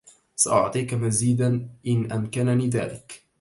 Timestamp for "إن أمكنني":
1.87-2.69